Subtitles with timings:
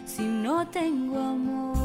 [0.05, 1.84] si no tengo amor.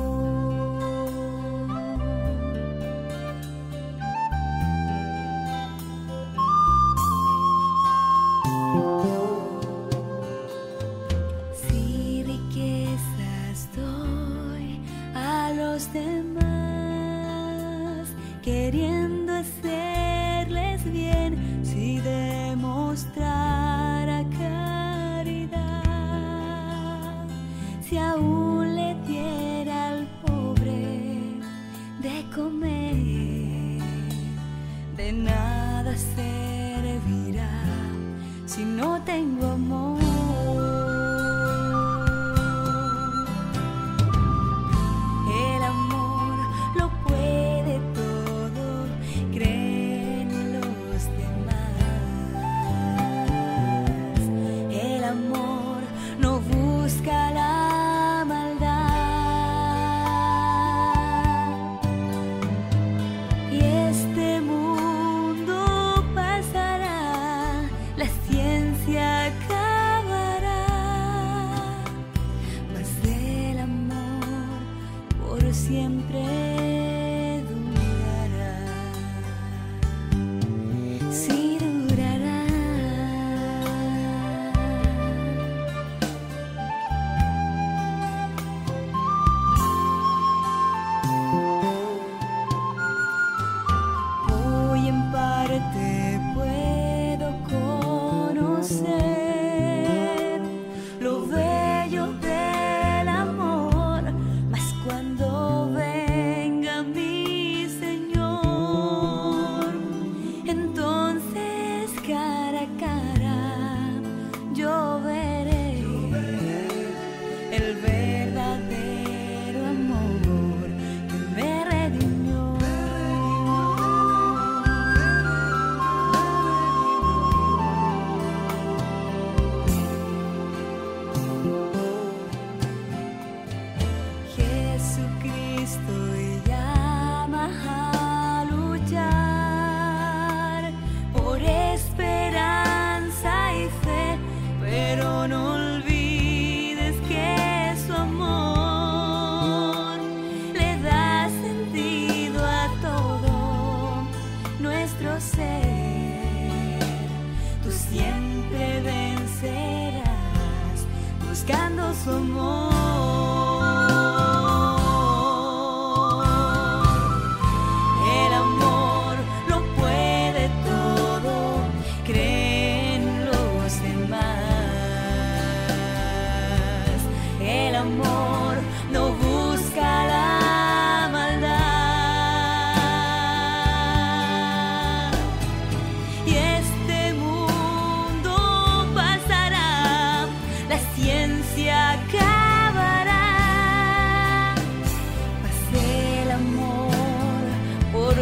[98.70, 99.09] say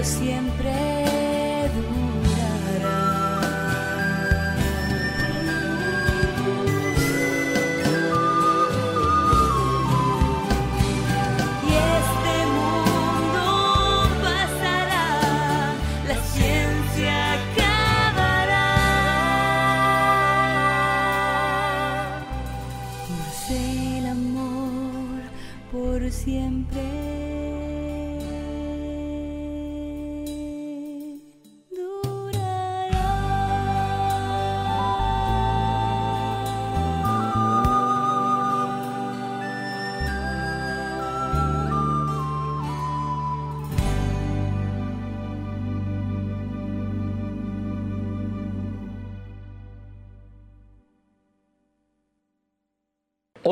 [0.04, 0.67] siempre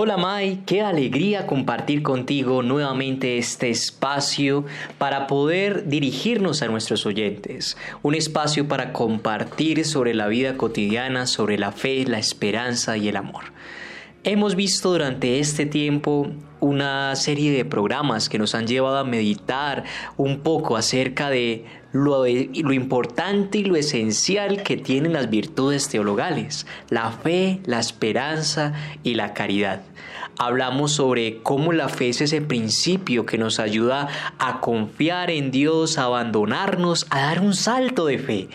[0.07, 4.65] Hola Mai, qué alegría compartir contigo nuevamente este espacio
[4.99, 7.77] para poder dirigirnos a nuestros oyentes.
[8.05, 13.17] Un espacio para compartir sobre la vida cotidiana, sobre la fe, la esperanza y el
[13.17, 13.47] amor.
[14.23, 16.29] Hemos visto durante este tiempo
[16.61, 19.85] una serie de programas que nos han llevado a meditar
[20.17, 26.67] un poco acerca de lo, lo, importante y lo esencial que tienen las virtudes teologales,
[26.91, 29.83] la fe, la esperanza y la caridad.
[30.39, 34.09] Hablamos sobre cómo la fe es ese principio que nos ayuda
[34.39, 38.49] a confiar en Dios, a abandonarnos, a dar un salto de fe.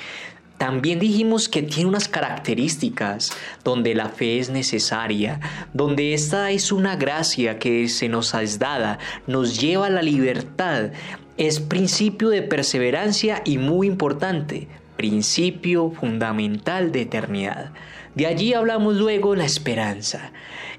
[0.61, 3.31] También dijimos que tiene unas características
[3.63, 5.39] donde la fe es necesaria,
[5.73, 10.91] donde esta es una gracia que se nos es dada, nos lleva a la libertad,
[11.35, 14.67] es principio de perseverancia y muy importante,
[14.97, 17.71] principio fundamental de eternidad.
[18.13, 20.31] De allí hablamos luego la esperanza,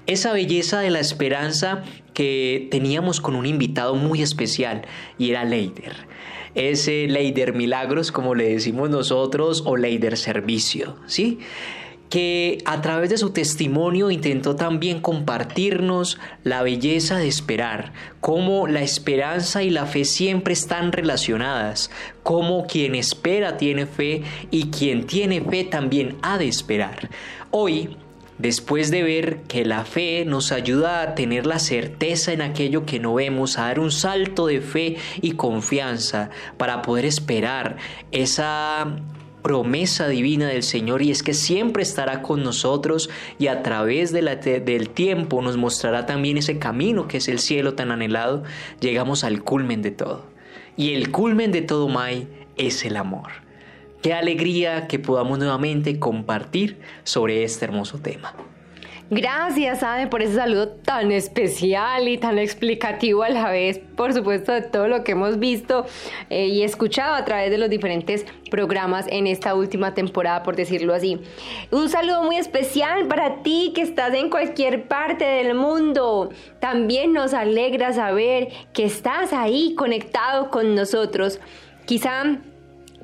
[0.05, 1.83] esa belleza de la esperanza
[2.13, 4.83] que teníamos con un invitado muy especial
[5.17, 5.43] y era
[6.55, 11.39] Ese Leider Milagros, como le decimos nosotros, o Leider Servicio, ¿sí?
[12.13, 18.83] que a través de su testimonio intentó también compartirnos la belleza de esperar, cómo la
[18.83, 21.89] esperanza y la fe siempre están relacionadas,
[22.21, 24.21] cómo quien espera tiene fe
[24.51, 27.09] y quien tiene fe también ha de esperar.
[27.49, 27.97] Hoy
[28.37, 32.99] Después de ver que la fe nos ayuda a tener la certeza en aquello que
[32.99, 37.77] no vemos, a dar un salto de fe y confianza para poder esperar
[38.11, 38.95] esa
[39.43, 44.89] promesa divina del Señor y es que siempre estará con nosotros y a través del
[44.89, 48.43] tiempo nos mostrará también ese camino que es el cielo tan anhelado,
[48.79, 50.25] llegamos al culmen de todo.
[50.75, 53.42] Y el culmen de todo, Mai, es el amor.
[54.03, 58.35] Qué alegría que podamos nuevamente compartir sobre este hermoso tema.
[59.09, 64.51] Gracias, Ade, por ese saludo tan especial y tan explicativo a la vez, por supuesto,
[64.51, 65.85] de todo lo que hemos visto
[66.29, 70.93] eh, y escuchado a través de los diferentes programas en esta última temporada, por decirlo
[70.93, 71.21] así.
[71.71, 76.29] Un saludo muy especial para ti que estás en cualquier parte del mundo.
[76.59, 81.39] También nos alegra saber que estás ahí conectado con nosotros.
[81.85, 82.39] Quizá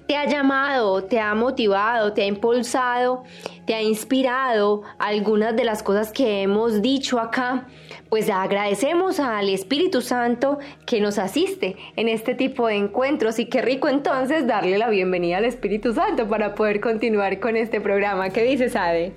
[0.10, 3.26] te ha llamado, te ha motivado, te ha impulsado,
[3.68, 7.68] te ha inspirado algunas de las cosas que hemos dicho acá,
[8.10, 10.58] pues agradecemos al Espíritu Santo
[10.88, 15.38] que nos asiste en este tipo de encuentros y qué rico entonces darle la bienvenida
[15.38, 18.32] al Espíritu Santo para poder continuar con este programa.
[18.32, 19.14] ¿Qué dices, Ade?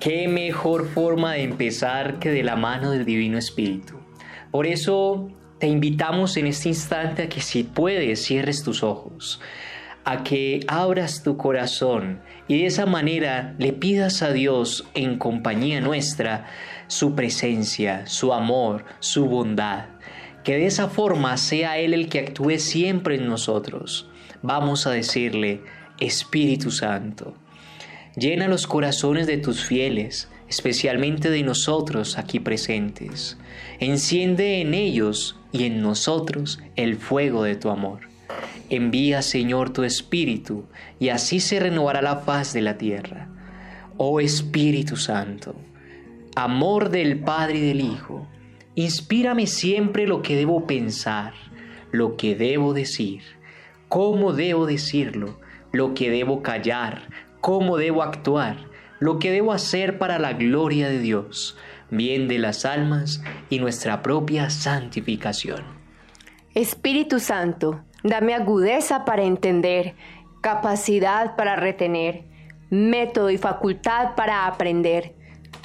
[0.00, 3.94] Qué mejor forma de empezar que de la mano del Divino Espíritu.
[4.50, 9.40] Por eso te invitamos en este instante a que si puedes cierres tus ojos,
[10.04, 15.80] a que abras tu corazón y de esa manera le pidas a Dios en compañía
[15.80, 16.46] nuestra
[16.88, 19.86] su presencia, su amor, su bondad.
[20.42, 24.10] Que de esa forma sea Él el que actúe siempre en nosotros.
[24.42, 25.62] Vamos a decirle,
[25.98, 27.34] Espíritu Santo,
[28.14, 33.38] llena los corazones de tus fieles, especialmente de nosotros aquí presentes.
[33.80, 38.00] Enciende en ellos y en nosotros el fuego de tu amor.
[38.70, 40.64] Envía, Señor, tu Espíritu,
[41.00, 43.28] y así se renovará la faz de la tierra.
[43.96, 45.54] Oh Espíritu Santo,
[46.36, 48.26] amor del Padre y del Hijo,
[48.74, 51.34] inspírame siempre lo que debo pensar,
[51.90, 53.22] lo que debo decir,
[53.88, 55.38] cómo debo decirlo,
[55.72, 57.08] lo que debo callar,
[57.40, 58.56] cómo debo actuar,
[58.98, 61.56] lo que debo hacer para la gloria de Dios,
[61.96, 65.62] bien de las almas y nuestra propia santificación.
[66.54, 69.94] Espíritu Santo, dame agudeza para entender,
[70.40, 72.24] capacidad para retener,
[72.70, 75.14] método y facultad para aprender,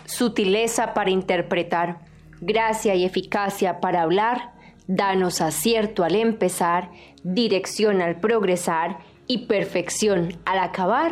[0.05, 1.99] sutileza para interpretar,
[2.41, 4.53] gracia y eficacia para hablar,
[4.87, 6.89] danos acierto al empezar,
[7.23, 11.11] dirección al progresar y perfección al acabar.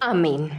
[0.00, 0.50] Amén.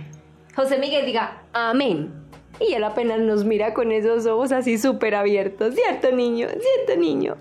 [0.55, 2.21] José Miguel diga, amén.
[2.68, 5.75] Y él apenas nos mira con esos ojos así súper abiertos.
[5.75, 6.48] ¿Cierto, niño?
[6.48, 7.38] ¿Cierto, niño?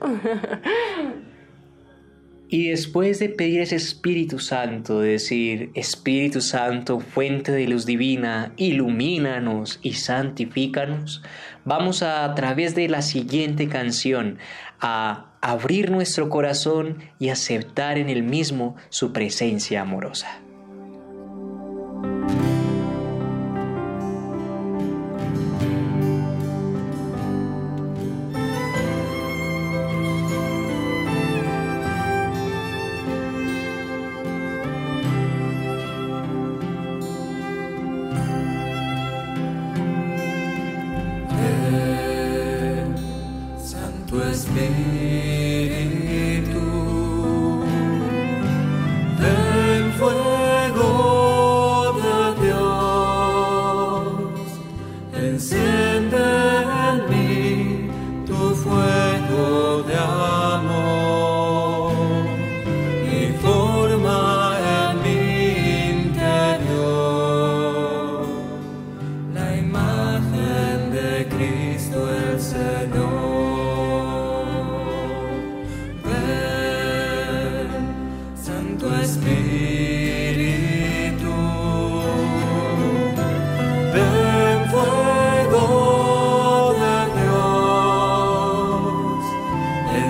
[2.52, 9.78] Y después de pedir ese Espíritu Santo, decir, Espíritu Santo, fuente de luz divina, ilumínanos
[9.82, 11.22] y santifícanos,
[11.64, 14.38] vamos a, a través de la siguiente canción
[14.80, 20.40] a abrir nuestro corazón y aceptar en el mismo su presencia amorosa.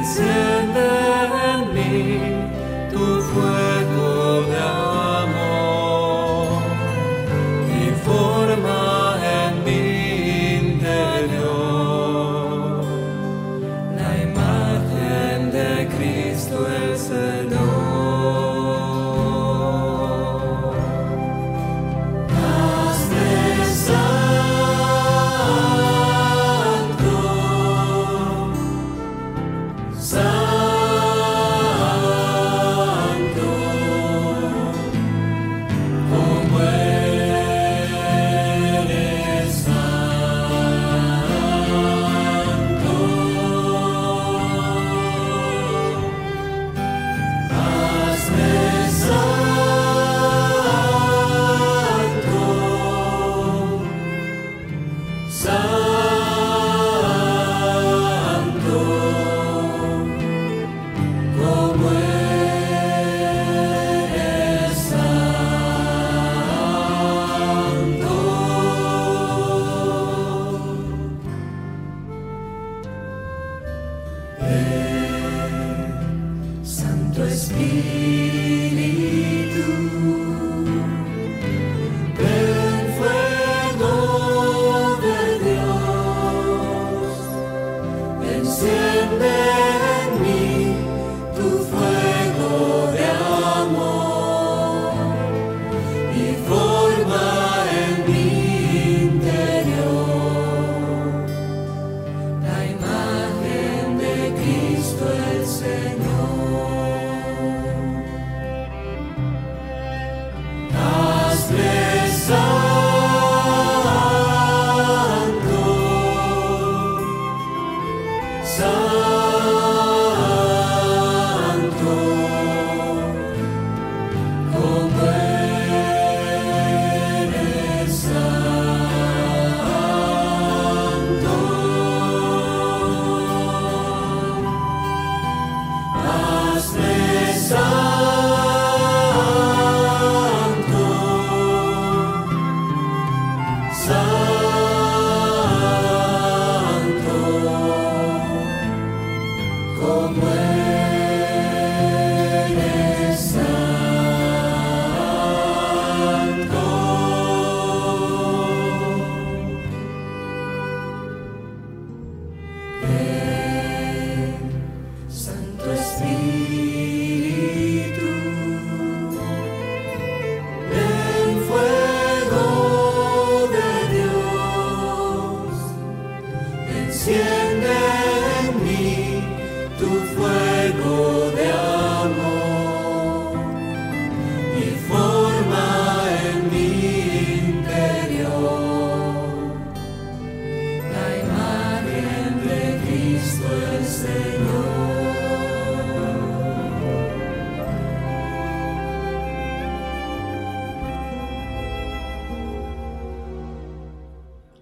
[0.02, 0.24] 见
[0.74, 2.20] 了你，
[2.90, 3.69] 都会。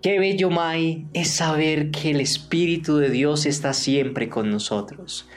[0.09, 5.29] Qué bello, Mai, es saber que el Espíritu de Dios está siempre con nosotros.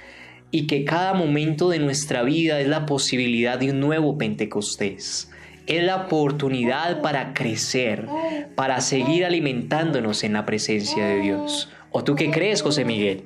[0.49, 5.29] y que cada momento de nuestra vida es la posibilidad de un nuevo Pentecostés.
[5.67, 8.07] Es la oportunidad para crecer,
[8.55, 11.69] para seguir alimentándonos en la presencia de Dios.
[11.91, 13.25] ¿O tú qué crees, José Miguel?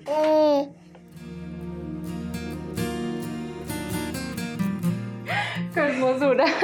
[5.87, 6.45] Hermosura!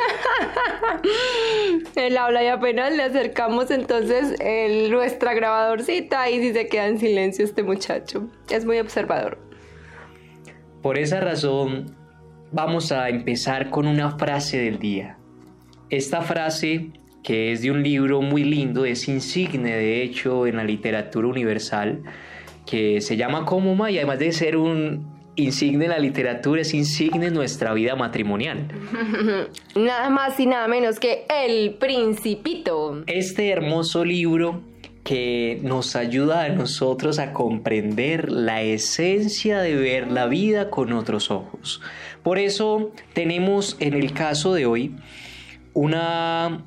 [1.95, 6.99] Él habla y apenas le acercamos entonces el- nuestra grabadorcita y si se queda en
[6.99, 8.27] silencio este muchacho.
[8.49, 9.37] Es muy observador.
[10.81, 11.95] Por esa razón,
[12.51, 15.17] vamos a empezar con una frase del día.
[15.89, 16.91] Esta frase,
[17.23, 22.01] que es de un libro muy lindo, es insigne de hecho en la literatura universal,
[22.65, 27.27] que se llama Comoma y además de ser un insigne en la literatura, es insigne
[27.27, 28.67] en nuestra vida matrimonial.
[29.75, 33.03] Nada más y nada menos que El Principito.
[33.07, 34.61] Este hermoso libro
[35.03, 41.31] que nos ayuda a nosotros a comprender la esencia de ver la vida con otros
[41.31, 41.81] ojos.
[42.23, 44.95] Por eso tenemos en el caso de hoy
[45.73, 46.63] una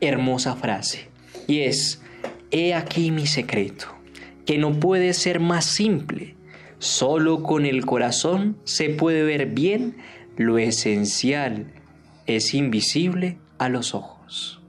[0.00, 1.08] hermosa frase
[1.46, 2.02] y es,
[2.50, 3.88] he aquí mi secreto,
[4.46, 6.34] que no puede ser más simple.
[6.82, 9.98] Solo con el corazón se puede ver bien
[10.36, 11.72] lo esencial,
[12.26, 14.60] es invisible a los ojos.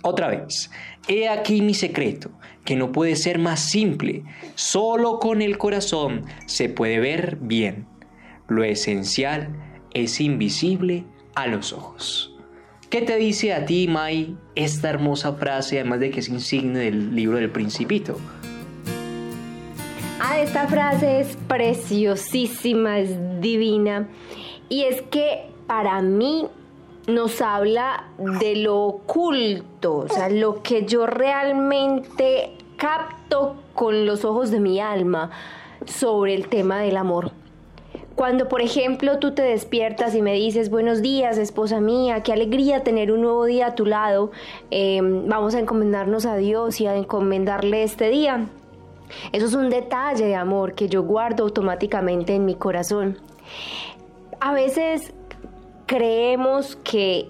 [0.00, 0.70] Otra vez,
[1.06, 2.30] he aquí mi secreto,
[2.64, 4.24] que no puede ser más simple.
[4.54, 7.86] Solo con el corazón se puede ver bien.
[8.48, 9.50] Lo esencial
[9.92, 12.34] es invisible a los ojos.
[12.88, 17.14] ¿Qué te dice a ti, Mai, esta hermosa frase, además de que es insigne del
[17.14, 18.18] libro del Principito?
[20.22, 24.06] Ah, esta frase es preciosísima, es divina.
[24.68, 26.46] Y es que para mí
[27.06, 34.50] nos habla de lo oculto, o sea, lo que yo realmente capto con los ojos
[34.50, 35.30] de mi alma
[35.86, 37.32] sobre el tema del amor.
[38.14, 42.84] Cuando, por ejemplo, tú te despiertas y me dices, buenos días, esposa mía, qué alegría
[42.84, 44.32] tener un nuevo día a tu lado,
[44.70, 48.48] eh, vamos a encomendarnos a Dios y a encomendarle este día.
[49.32, 53.18] Eso es un detalle de amor que yo guardo automáticamente en mi corazón.
[54.40, 55.12] A veces
[55.86, 57.28] creemos que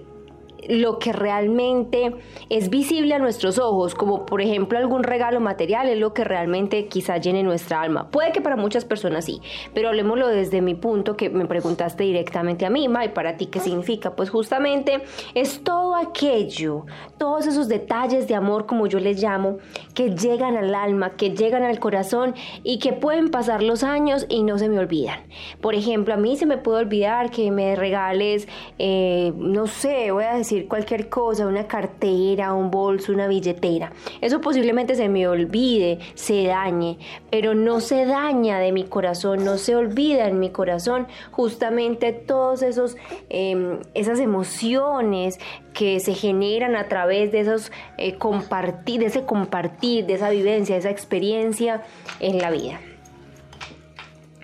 [0.68, 2.14] lo que realmente
[2.48, 6.86] es visible a nuestros ojos, como por ejemplo algún regalo material, es lo que realmente
[6.86, 8.10] quizá llene nuestra alma.
[8.10, 9.40] Puede que para muchas personas sí,
[9.74, 13.60] pero hablemoslo desde mi punto que me preguntaste directamente a mí, May, para ti qué
[13.60, 14.14] significa.
[14.16, 15.02] Pues justamente
[15.34, 16.86] es todo aquello,
[17.18, 19.58] todos esos detalles de amor, como yo les llamo,
[19.94, 24.42] que llegan al alma, que llegan al corazón y que pueden pasar los años y
[24.42, 25.20] no se me olvidan.
[25.60, 30.24] Por ejemplo, a mí se me puede olvidar que me regales, eh, no sé, voy
[30.24, 33.92] a decir cualquier cosa, una cartera, un bolso, una billetera.
[34.20, 36.98] Eso posiblemente se me olvide, se dañe,
[37.30, 42.62] pero no se daña de mi corazón, no se olvida en mi corazón justamente todos
[42.62, 42.96] esos
[43.28, 45.38] eh, esas emociones
[45.72, 50.74] que se generan a través de esos eh, compartir, de ese compartir, de esa vivencia,
[50.74, 51.82] de esa experiencia
[52.18, 52.80] en la vida.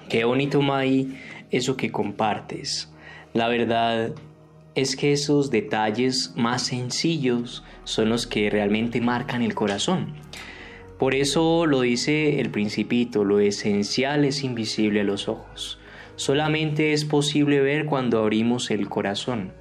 [0.08, 1.18] Qué bonito, Mai,
[1.50, 2.92] eso que compartes.
[3.32, 4.12] La verdad
[4.76, 10.14] es que esos detalles más sencillos son los que realmente marcan el corazón.
[10.98, 15.78] Por eso lo dice el principito, lo esencial es invisible a los ojos.
[16.16, 19.52] Solamente es posible ver cuando abrimos el corazón.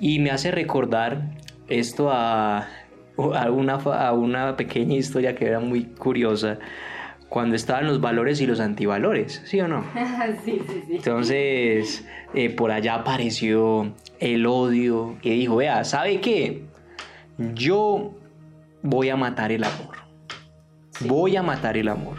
[0.00, 1.30] Y me hace recordar
[1.68, 2.68] esto a,
[3.16, 6.58] a, una, a una pequeña historia que era muy curiosa
[7.30, 9.84] cuando estaban los valores y los antivalores, ¿sí o no?
[10.44, 10.96] sí, sí, sí.
[10.96, 16.64] Entonces, eh, por allá apareció el odio y dijo, vea, ¿sabe qué?
[17.54, 18.14] Yo
[18.82, 19.96] voy a matar el amor.
[20.90, 21.08] Sí.
[21.08, 22.16] Voy a matar el amor.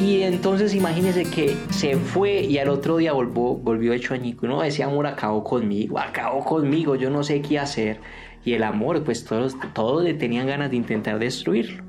[0.00, 4.46] Y entonces imagínese que se fue y al otro día volvió, volvió hecho añico.
[4.46, 8.00] No, ese amor acabó conmigo, acabó conmigo, yo no sé qué hacer.
[8.46, 11.87] Y el amor, pues todos, todos le tenían ganas de intentar destruirlo.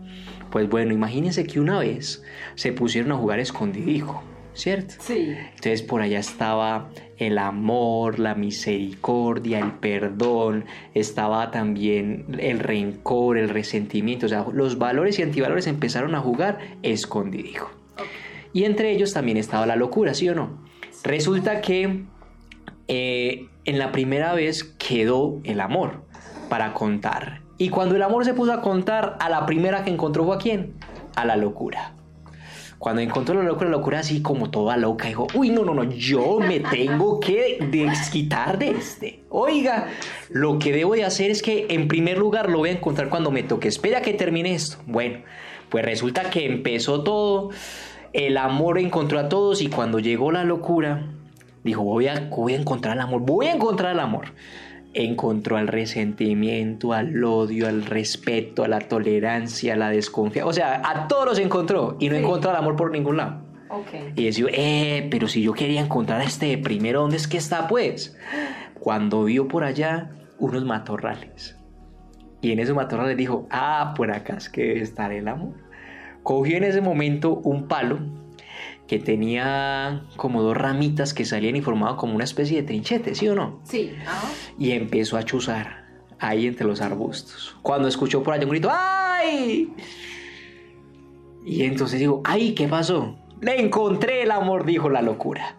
[0.52, 2.24] Pues bueno, imagínense que una vez
[2.56, 4.96] se pusieron a jugar escondidijo, ¿cierto?
[5.00, 5.36] Sí.
[5.56, 13.50] Entonces por allá estaba el amor, la misericordia, el perdón, estaba también el rencor, el
[13.50, 17.70] resentimiento, o sea, los valores y antivalores empezaron a jugar escondidijo.
[17.94, 18.08] Okay.
[18.54, 20.64] Y entre ellos también estaba la locura, ¿sí o no?
[21.04, 22.04] Resulta que
[22.88, 26.04] eh, en la primera vez quedó el amor
[26.50, 27.42] para contar.
[27.60, 30.40] Y cuando el amor se puso a contar, a la primera que encontró fue a
[30.40, 30.74] quién?
[31.16, 31.94] A la locura.
[32.80, 35.84] Cuando encontró la locura, la locura así como toda loca, dijo, uy, no, no, no,
[35.84, 39.24] yo me tengo que desquitar de este.
[39.30, 39.90] Oiga,
[40.30, 43.30] lo que debo de hacer es que en primer lugar lo voy a encontrar cuando
[43.30, 43.68] me toque.
[43.68, 44.78] Espera que termine esto.
[44.88, 45.20] Bueno,
[45.68, 47.52] pues resulta que empezó todo
[48.14, 51.08] el amor encontró a todos y cuando llegó la locura,
[51.64, 54.34] dijo, voy a, voy a encontrar el amor, voy a encontrar el amor.
[54.94, 60.50] Encontró al resentimiento, al odio, al respeto, a la tolerancia, a la desconfianza.
[60.50, 63.42] O sea, a todos los encontró y no encontró el amor por ningún lado.
[63.70, 64.16] Ok.
[64.16, 67.68] Y decía, eh, pero si yo quería encontrar a este primero, ¿dónde es que está
[67.68, 68.18] pues?
[68.80, 71.56] Cuando vio por allá unos matorrales.
[72.42, 75.54] Y en esos matorrales dijo, ah, por acá es que debe estar el amor.
[76.24, 78.00] Cogió en ese momento un palo
[78.90, 83.28] que tenía como dos ramitas que salían y formaban como una especie de trinchete, ¿sí
[83.28, 83.60] o no?
[83.64, 83.94] Sí.
[84.58, 85.86] Y empezó a chuzar
[86.18, 87.56] ahí entre los arbustos.
[87.62, 89.72] Cuando escuchó por allá un grito, ¡ay!
[91.46, 92.56] Y entonces dijo, ¡ay!
[92.56, 93.16] ¿Qué pasó?
[93.42, 95.56] Le encontré el amor, dijo la locura.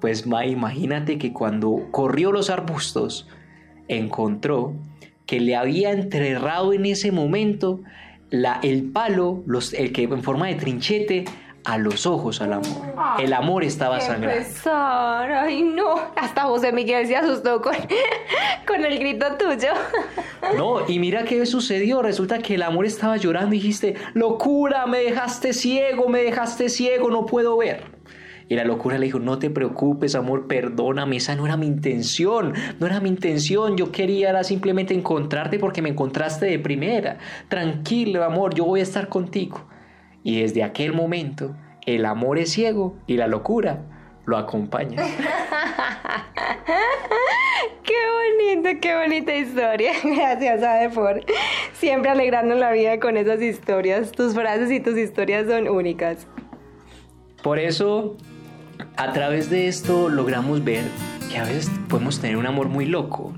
[0.00, 3.26] Pues ma, imagínate que cuando corrió los arbustos,
[3.88, 4.74] encontró
[5.26, 7.80] que le había enterrado en ese momento
[8.30, 11.24] la, el palo, los, el que en forma de trinchete,
[11.64, 12.94] a los ojos al amor.
[13.18, 14.38] El amor estaba sangrando.
[14.38, 15.94] pesar, ay no.
[16.16, 17.74] Hasta José Miguel se asustó con,
[18.66, 19.72] con el grito tuyo.
[20.56, 22.02] No, y mira qué sucedió.
[22.02, 27.10] Resulta que el amor estaba llorando y dijiste, locura, me dejaste ciego, me dejaste ciego,
[27.10, 28.00] no puedo ver.
[28.48, 32.52] Y la locura le dijo, no te preocupes, amor, perdóname, esa no era mi intención,
[32.80, 37.18] no era mi intención, yo quería era simplemente encontrarte porque me encontraste de primera.
[37.48, 39.69] Tranquilo, amor, yo voy a estar contigo.
[40.22, 41.54] Y desde aquel momento,
[41.86, 43.82] el amor es ciego y la locura
[44.26, 45.02] lo acompaña.
[47.82, 47.96] Qué
[48.54, 49.92] bonito, qué bonita historia.
[50.04, 51.24] Gracias, Ade, por
[51.72, 54.12] siempre alegrarnos la vida con esas historias.
[54.12, 56.28] Tus frases y tus historias son únicas.
[57.42, 58.16] Por eso,
[58.96, 60.84] a través de esto logramos ver
[61.30, 63.34] que a veces podemos tener un amor muy loco.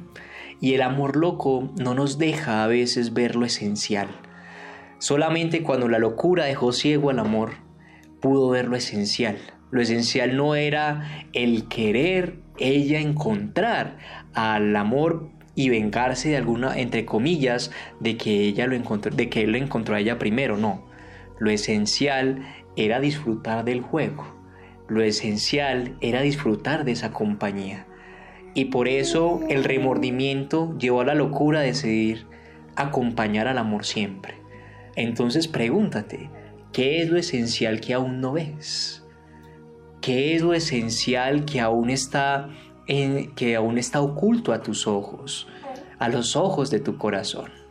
[0.60, 4.08] Y el amor loco no nos deja a veces ver lo esencial.
[5.02, 7.54] Solamente cuando la locura dejó ciego al amor,
[8.20, 9.36] pudo ver lo esencial.
[9.72, 13.98] Lo esencial no era el querer ella encontrar
[14.32, 19.42] al amor y vengarse de alguna, entre comillas, de que ella lo encontró, de que
[19.42, 20.86] él lo encontró a ella primero, no.
[21.40, 24.24] Lo esencial era disfrutar del juego.
[24.86, 27.88] Lo esencial era disfrutar de esa compañía.
[28.54, 32.28] Y por eso el remordimiento llevó a la locura a decidir
[32.76, 34.41] acompañar al amor siempre.
[34.96, 36.30] Entonces pregúntate,
[36.72, 39.04] ¿qué es lo esencial que aún no ves?
[40.00, 42.50] ¿Qué es lo esencial que aún está
[43.36, 45.46] que aún está oculto a tus ojos,
[45.98, 47.61] a los ojos de tu corazón?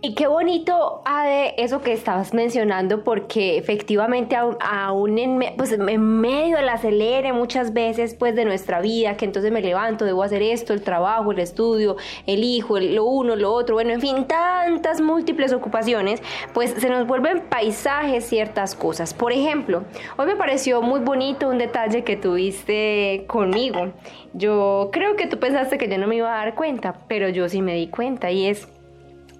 [0.00, 6.56] Y qué bonito, Ade, eso que estabas mencionando, porque efectivamente aún, en, me- pues, medio
[6.56, 10.72] del acelere muchas veces pues, de nuestra vida, que entonces me levanto, debo hacer esto,
[10.72, 11.96] el trabajo, el estudio,
[12.28, 16.22] el hijo, el- lo uno, lo otro, bueno, en fin, tantas múltiples ocupaciones,
[16.54, 19.12] pues se nos vuelven paisajes ciertas cosas.
[19.14, 19.82] Por ejemplo,
[20.16, 23.88] hoy me pareció muy bonito un detalle que tuviste conmigo.
[24.32, 27.48] Yo creo que tú pensaste que yo no me iba a dar cuenta, pero yo
[27.48, 28.68] sí me di cuenta y es...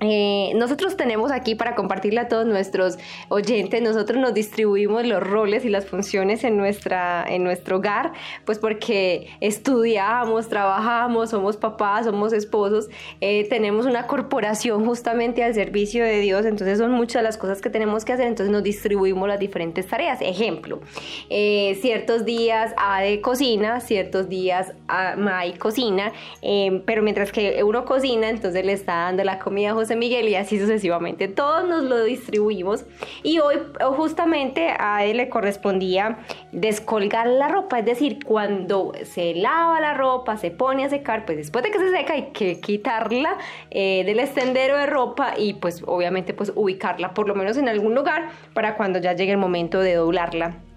[0.01, 5.65] Eh, nosotros tenemos aquí para compartirle a todos nuestros oyentes, nosotros nos distribuimos los roles
[5.65, 8.13] y las funciones en, nuestra, en nuestro hogar,
[8.45, 12.89] pues porque estudiamos, trabajamos, somos papás, somos esposos,
[13.21, 17.71] eh, tenemos una corporación justamente al servicio de Dios, entonces son muchas las cosas que
[17.71, 20.21] tenemos que hacer, entonces nos distribuimos las diferentes tareas.
[20.21, 20.81] Ejemplo,
[21.29, 24.73] eh, ciertos días Ade cocina, ciertos días
[25.17, 29.75] Mai cocina, eh, pero mientras que uno cocina, entonces le está dando la comida a
[29.97, 31.29] Miguel y así sucesivamente.
[31.29, 32.85] Todos nos lo distribuimos
[33.23, 36.19] y hoy oh, justamente a él le correspondía
[36.53, 41.39] descolgar la ropa, es decir, cuando se lava la ropa, se pone a secar, pues
[41.39, 43.39] después de que se seca hay que quitarla
[43.71, 47.95] eh, del extendero de ropa y pues obviamente pues ubicarla por lo menos en algún
[47.95, 50.68] lugar para cuando ya llegue el momento de doblarla.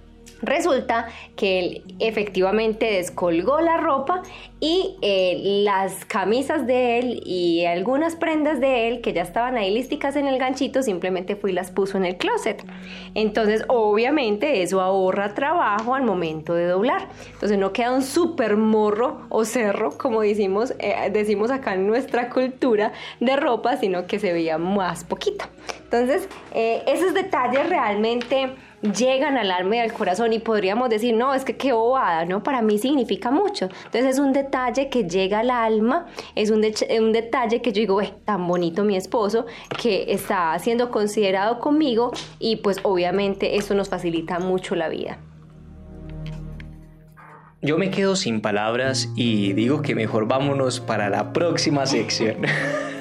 [0.41, 4.23] Resulta que él efectivamente descolgó la ropa
[4.59, 9.73] y eh, las camisas de él y algunas prendas de él que ya estaban ahí
[9.73, 12.63] lísticas en el ganchito simplemente fue y las puso en el closet.
[13.15, 17.07] Entonces obviamente eso ahorra trabajo al momento de doblar.
[17.33, 22.29] Entonces no queda un super morro o cerro como decimos, eh, decimos acá en nuestra
[22.29, 25.45] cultura de ropa, sino que se veía más poquito.
[25.83, 28.51] Entonces eh, esos detalles realmente
[28.81, 32.41] llegan al alma y al corazón y podríamos decir, no, es que qué bobada, ¿no?
[32.41, 33.65] Para mí significa mucho.
[33.85, 37.79] Entonces es un detalle que llega al alma, es un, de- un detalle que yo
[37.81, 39.45] digo, "Ve, tan bonito mi esposo,
[39.81, 45.19] que está siendo considerado conmigo y pues obviamente eso nos facilita mucho la vida.
[47.61, 52.37] Yo me quedo sin palabras y digo que mejor vámonos para la próxima sección.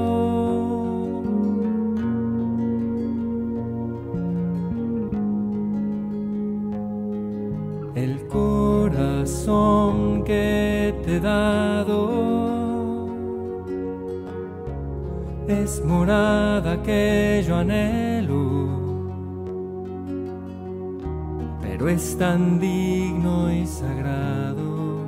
[15.71, 18.43] Es morada que yo anhelo,
[21.61, 25.05] pero es tan digno y sagrado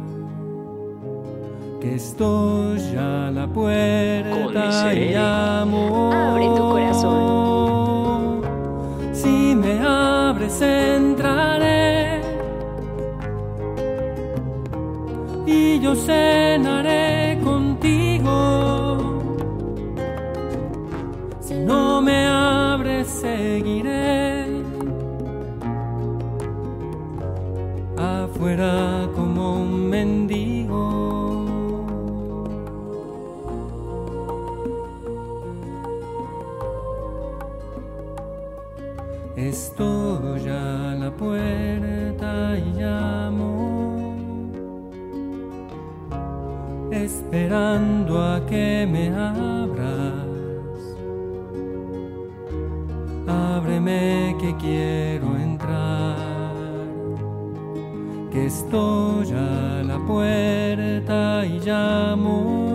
[1.82, 6.12] que estoy a la puerta y amo.
[6.14, 8.42] Abre tu corazón.
[9.12, 12.22] Si me abres entraré
[15.46, 17.13] y yo cenaré
[48.54, 50.14] que me abras.
[53.28, 56.86] Ábreme que quiero entrar,
[58.32, 62.74] que estoy a la puerta y llamo.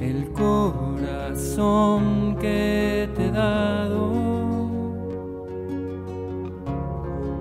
[0.00, 1.89] el corazón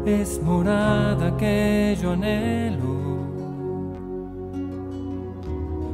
[0.09, 2.97] es morada que yo anhelo,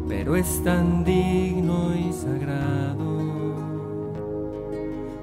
[0.07, 3.15] pero es tan digno y sagrado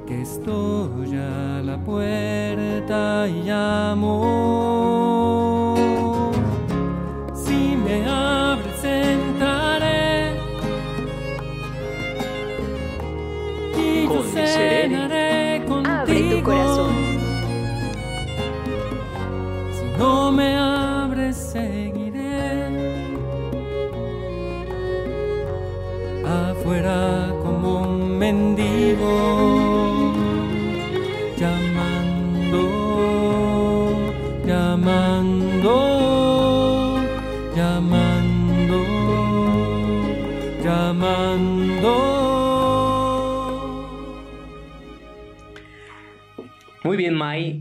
[0.07, 4.12] que estoy a la puerta y llamo.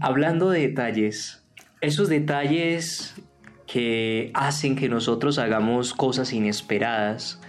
[0.01, 1.43] Hablando de detalles,
[1.81, 3.15] esos detalles
[3.71, 7.39] que hacen que nosotros hagamos cosas inesperadas.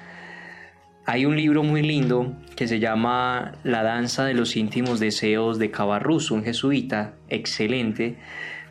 [1.04, 5.72] Hay un libro muy lindo que se llama La danza de los íntimos deseos de
[5.72, 8.18] Cabarrus, un jesuita excelente,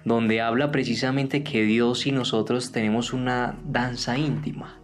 [0.06, 4.78] donde habla precisamente que Dios y nosotros tenemos una danza íntima.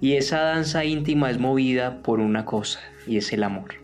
[0.00, 3.83] Y esa danza íntima es movida por una cosa, y es el amor.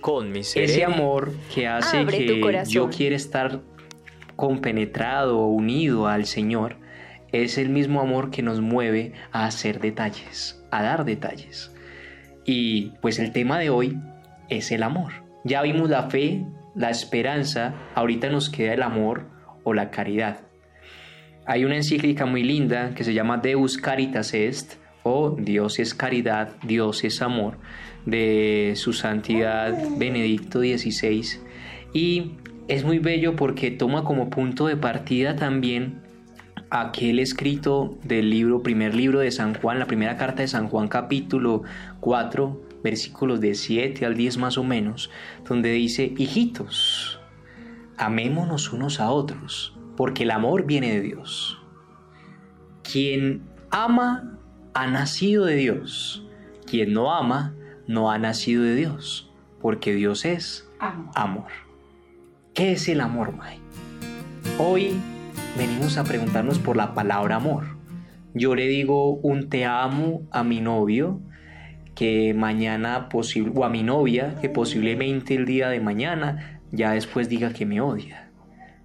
[0.00, 3.60] Con Ese amor que hace Abre que yo quiera estar
[4.34, 6.76] compenetrado o unido al Señor,
[7.32, 11.70] es el mismo amor que nos mueve a hacer detalles, a dar detalles.
[12.46, 13.98] Y pues el tema de hoy
[14.48, 15.12] es el amor.
[15.44, 19.26] Ya vimos la fe, la esperanza, ahorita nos queda el amor
[19.64, 20.40] o la caridad.
[21.46, 26.52] Hay una encíclica muy linda que se llama Deus Caritas Est o Dios es caridad,
[26.62, 27.58] Dios es amor
[28.06, 31.40] de su santidad Benedicto XVI
[31.92, 32.32] y
[32.68, 36.02] es muy bello porque toma como punto de partida también
[36.70, 40.86] aquel escrito del libro, primer libro de San Juan, la primera carta de San Juan
[40.86, 41.64] capítulo
[41.98, 45.10] 4, versículos de 7 al 10 más o menos,
[45.48, 47.20] donde dice, hijitos,
[47.98, 51.58] amémonos unos a otros, porque el amor viene de Dios.
[52.84, 54.38] Quien ama
[54.72, 56.24] ha nacido de Dios,
[56.66, 57.54] quien no ama
[57.90, 61.48] no ha nacido de Dios, porque Dios es amor.
[62.54, 63.58] ¿Qué es el amor, May?
[64.60, 64.92] Hoy
[65.58, 67.64] venimos a preguntarnos por la palabra amor.
[68.32, 71.20] Yo le digo un te amo a mi novio
[71.96, 77.28] que mañana posible o a mi novia que posiblemente el día de mañana ya después
[77.28, 78.30] diga que me odia.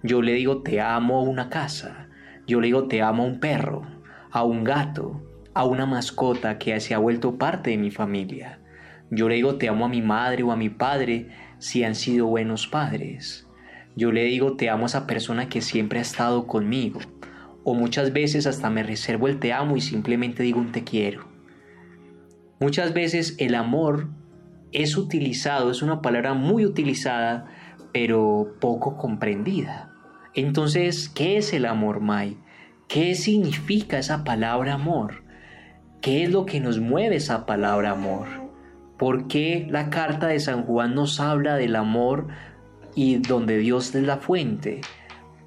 [0.01, 2.07] Yo le digo te amo a una casa.
[2.47, 3.83] Yo le digo te amo a un perro,
[4.31, 5.21] a un gato,
[5.53, 8.61] a una mascota que se ha vuelto parte de mi familia.
[9.11, 12.27] Yo le digo te amo a mi madre o a mi padre si han sido
[12.27, 13.47] buenos padres.
[13.95, 16.99] Yo le digo te amo a esa persona que siempre ha estado conmigo.
[17.63, 21.27] O muchas veces hasta me reservo el te amo y simplemente digo un te quiero.
[22.59, 24.07] Muchas veces el amor
[24.71, 27.47] es utilizado, es una palabra muy utilizada,
[27.91, 29.91] pero poco comprendida.
[30.33, 32.37] Entonces, ¿qué es el amor, Mai?
[32.87, 35.23] ¿Qué significa esa palabra amor?
[36.01, 38.44] ¿Qué es lo que nos mueve esa palabra amor?
[38.97, 42.27] ¿Por qué la carta de San Juan nos habla del amor
[42.95, 44.81] y donde Dios es la fuente?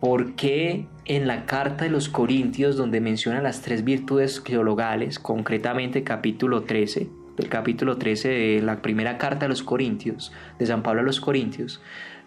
[0.00, 6.04] ¿Por qué en la carta de los Corintios, donde menciona las tres virtudes teologales, concretamente
[6.04, 11.00] capítulo 13, del capítulo 13 de la primera carta de los Corintios, de San Pablo
[11.00, 11.80] a los Corintios,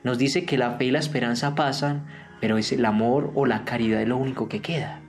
[0.03, 2.07] nos dice que la fe y la esperanza pasan,
[2.39, 4.99] pero es el amor o la caridad lo único que queda.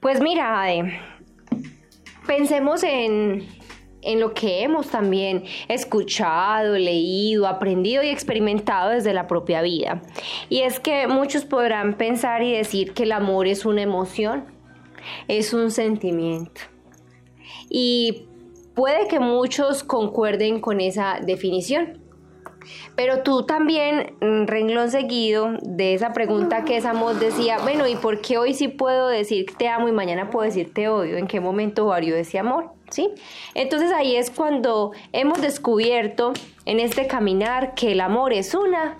[0.00, 1.00] Pues mira, Ade,
[2.26, 3.44] pensemos en,
[4.02, 10.02] en lo que hemos también escuchado, leído, aprendido y experimentado desde la propia vida.
[10.48, 14.44] Y es que muchos podrán pensar y decir que el amor es una emoción,
[15.26, 16.60] es un sentimiento.
[17.68, 18.28] Y
[18.74, 21.97] puede que muchos concuerden con esa definición.
[22.96, 27.96] Pero tú también, mm, renglón seguido de esa pregunta que esa voz decía, bueno, ¿y
[27.96, 31.16] por qué hoy sí puedo decir te amo y mañana puedo decir te odio?
[31.16, 32.70] ¿En qué momento varió ese amor?
[32.90, 33.10] ¿Sí?
[33.54, 36.32] Entonces ahí es cuando hemos descubierto
[36.64, 38.96] en este caminar que el amor es una,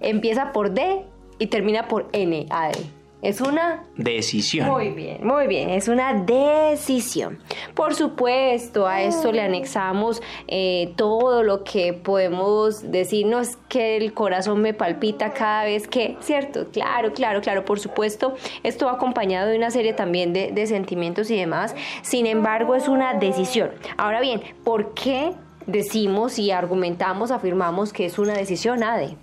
[0.00, 1.04] empieza por D
[1.38, 3.03] y termina por N, A, D.
[3.24, 4.68] Es una decisión.
[4.68, 7.38] Muy bien, muy bien, es una decisión.
[7.72, 14.60] Por supuesto, a esto le anexamos eh, todo lo que podemos decirnos que el corazón
[14.60, 16.66] me palpita cada vez que, ¿cierto?
[16.70, 21.30] Claro, claro, claro, por supuesto, esto va acompañado de una serie también de, de sentimientos
[21.30, 21.74] y demás.
[22.02, 23.70] Sin embargo, es una decisión.
[23.96, 25.32] Ahora bien, ¿por qué
[25.66, 29.16] decimos y argumentamos, afirmamos que es una decisión, Ade?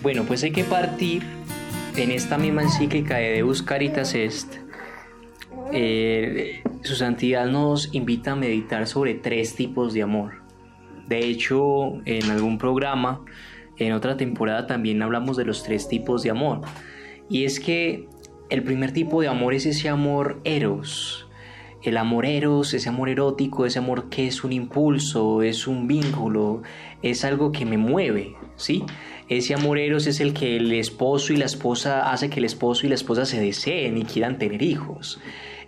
[0.00, 1.24] Bueno, pues hay que partir
[1.98, 4.54] en esta misma encíclica de Deus Caritas Est,
[5.72, 10.42] eh, su santidad nos invita a meditar sobre tres tipos de amor.
[11.08, 13.24] De hecho, en algún programa,
[13.78, 16.60] en otra temporada también hablamos de los tres tipos de amor.
[17.28, 18.06] Y es que
[18.48, 21.26] el primer tipo de amor es ese amor eros.
[21.82, 26.62] El amor eros, ese amor erótico, ese amor que es un impulso, es un vínculo,
[27.02, 28.84] es algo que me mueve, ¿sí?
[29.28, 32.86] Ese amor eros es el que el esposo y la esposa hace que el esposo
[32.86, 35.20] y la esposa se deseen y quieran tener hijos.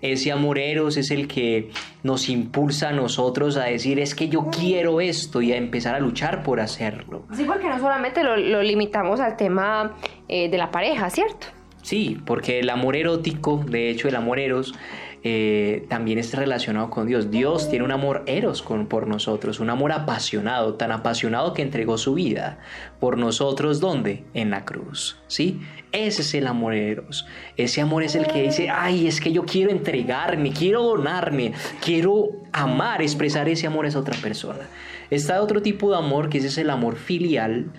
[0.02, 1.70] Ese amor eros es el que
[2.02, 6.00] nos impulsa a nosotros a decir es que yo quiero esto y a empezar a
[6.00, 7.24] luchar por hacerlo.
[7.34, 9.94] Sí, porque no solamente lo, lo limitamos al tema
[10.26, 11.48] eh, de la pareja, ¿cierto?
[11.82, 14.74] Sí, porque el amor erótico, de hecho el amor eros,
[15.22, 17.30] eh, también está relacionado con Dios.
[17.30, 21.98] Dios tiene un amor eros con, por nosotros, un amor apasionado, tan apasionado que entregó
[21.98, 22.58] su vida
[23.00, 24.24] por nosotros, ¿dónde?
[24.32, 25.60] En la cruz, ¿sí?
[25.92, 27.26] Ese es el amor eros.
[27.58, 31.52] Ese amor es el que dice, ay, es que yo quiero entregarme, quiero donarme,
[31.84, 34.68] quiero amar, expresar ese amor a otra persona.
[35.10, 37.72] Está otro tipo de amor que ese es el amor filial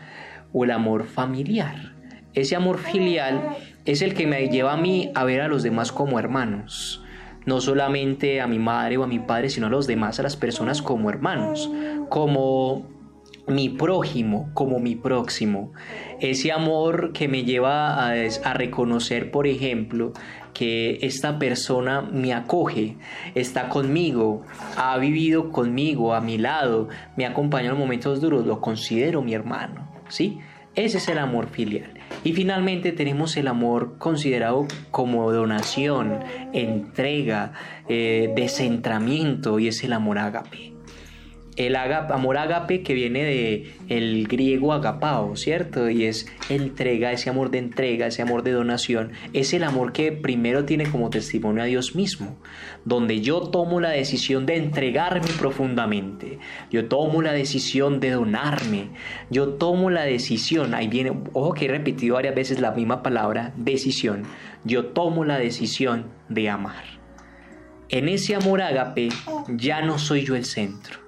[0.54, 1.94] o el amor familiar.
[2.34, 5.92] Ese amor filial es el que me lleva a mí a ver a los demás
[5.92, 7.02] como hermanos
[7.46, 10.36] no solamente a mi madre o a mi padre, sino a los demás, a las
[10.36, 11.70] personas como hermanos,
[12.10, 12.86] como
[13.48, 15.72] mi prójimo, como mi próximo.
[16.20, 20.14] Ese amor que me lleva a, reconocer, por ejemplo,
[20.54, 22.98] que esta persona me acoge,
[23.36, 24.44] está conmigo,
[24.78, 29.90] ha vivido conmigo, a mi lado, me acompaña en momentos duros, lo considero mi hermano,
[30.10, 30.40] ¿sí?
[30.76, 32.01] Ese es el amor filial.
[32.24, 36.20] Y finalmente tenemos el amor considerado como donación,
[36.54, 37.54] entrega,
[37.90, 40.71] eh, descentramiento y es el amor ágape
[41.58, 45.90] el amor agape que viene de el griego agapao, ¿cierto?
[45.90, 50.12] Y es entrega, ese amor de entrega, ese amor de donación, es el amor que
[50.12, 52.38] primero tiene como testimonio a Dios mismo,
[52.86, 56.40] donde yo tomo la decisión de entregarme profundamente,
[56.72, 58.90] yo tomo la decisión de donarme,
[59.30, 63.54] yo tomo la decisión, ahí viene, ojo que he repetido varias veces la misma palabra,
[63.58, 64.24] decisión,
[64.64, 66.86] yo tomo la decisión de amar.
[67.90, 69.10] En ese amor ágape
[69.50, 71.01] ya no soy yo el centro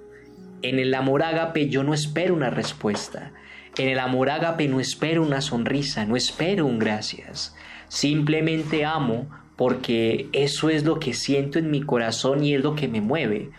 [0.64, 3.34] en el amor ágape yo no espero una respuesta.
[3.78, 7.56] En el amor ágape no espero una sonrisa, no espero un gracias.
[7.90, 12.88] Simplemente amo porque eso es lo que siento en mi corazón y es lo que
[12.88, 13.52] me mueve.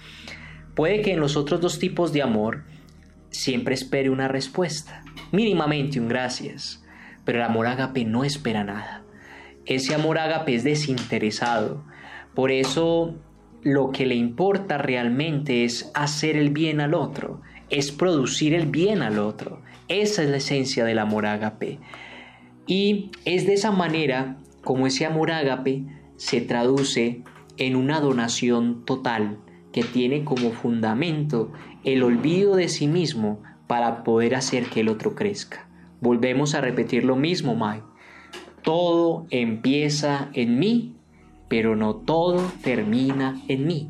[0.75, 2.65] Puede que en los otros dos tipos de amor
[3.31, 6.85] siempre espere una respuesta, mínimamente un gracias,
[7.25, 9.05] pero el amor ágape no espera nada.
[9.67, 11.85] Ese amor ágape es desinteresado.
[12.35, 13.15] Por eso
[13.65, 17.41] lo que le importa realmente es hacer el bien al otro,
[17.71, 19.61] es producir el bien al otro.
[19.89, 21.79] Esa es la esencia del amor ágape.
[22.67, 25.85] Y es de esa manera como ese amor ágape
[26.17, 27.23] se traduce
[27.57, 29.39] en una donación total
[29.73, 31.53] que tiene como fundamento
[31.85, 35.69] el olvido de sí mismo para poder hacer que el otro crezca.
[36.01, 37.85] Volvemos a repetir lo mismo, Mike.
[38.63, 40.94] Todo empieza en mí,
[41.55, 43.89] pero no todo termina en mí.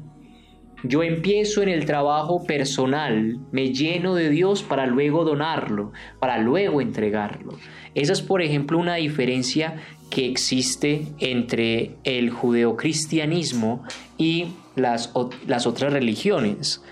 [0.83, 5.91] Yo empiezo en el trabajo personal, me lleno de Dios para luego donarlo,
[6.21, 7.57] para luego entregarlo.
[7.95, 9.77] Esa es, por ejemplo, una diferencia
[10.11, 13.83] que existe entre el judeocristianismo
[14.19, 15.15] y las,
[15.47, 16.83] las otras religiones.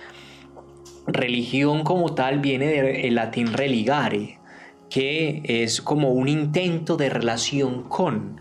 [1.06, 4.38] Religión como tal viene del latín religare,
[4.88, 8.40] que es como un intento de relación con.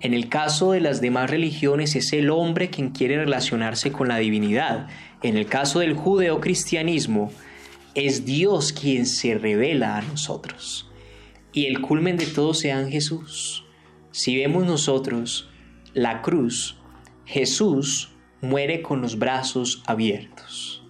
[0.00, 4.18] En el caso de las demás religiones es el hombre quien quiere relacionarse con la
[4.18, 4.86] divinidad.
[5.22, 7.32] En el caso del judeocristianismo
[7.94, 10.88] es Dios quien se revela a nosotros.
[11.52, 13.64] Y el culmen de todo sea Jesús.
[14.12, 15.48] Si vemos nosotros
[15.94, 16.76] la cruz,
[17.24, 20.84] Jesús muere con los brazos abiertos.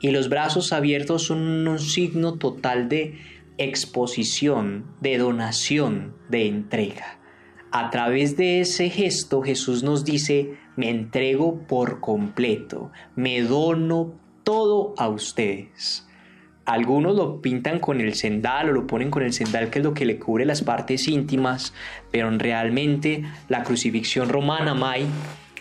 [0.00, 3.18] Y los brazos abiertos son un signo total de
[3.58, 7.18] exposición, de donación, de entrega.
[7.76, 14.14] A través de ese gesto Jesús nos dice, me entrego por completo, me dono
[14.44, 16.06] todo a ustedes.
[16.66, 19.92] Algunos lo pintan con el sendal o lo ponen con el sendal que es lo
[19.92, 21.74] que le cubre las partes íntimas,
[22.12, 25.06] pero realmente la crucifixión romana, Mai,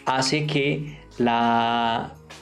[0.05, 0.99] hace que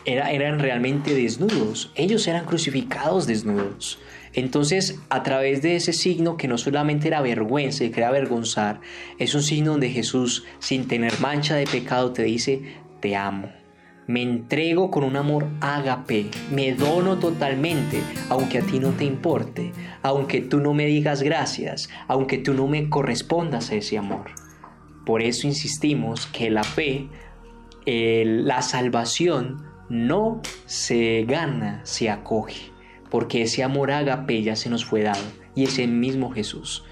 [0.03, 1.93] eran realmente desnudos.
[1.95, 3.99] Ellos eran crucificados desnudos.
[4.33, 8.79] Entonces, a través de ese signo que no solamente era vergüenza y que era avergonzar,
[9.19, 12.61] es un signo donde Jesús, sin tener mancha de pecado, te dice,
[13.01, 13.51] te amo.
[14.07, 19.73] Me entrego con un amor ágape, me dono totalmente, aunque a ti no te importe,
[20.01, 24.31] aunque tú no me digas gracias, aunque tú no me correspondas a ese amor.
[25.05, 27.07] Por eso insistimos que la fe,
[27.85, 32.70] la salvación, no se gana, se acoge
[33.11, 35.21] porque ese amor agape ya se nos fue dado
[35.53, 36.85] y es el mismo Jesús.